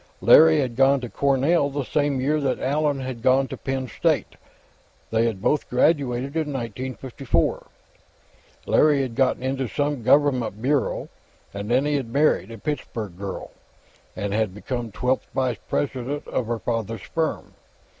[0.19, 4.33] Larry had gone to Cornell the same year that Allan had gone to Penn State;
[5.11, 7.67] they had both graduated in 1954.
[8.65, 11.07] Larry had gotten into some Government bureau,
[11.53, 13.51] and then he had married a Pittsburgh girl,
[14.15, 17.53] and had become twelfth vice president of her father's firm.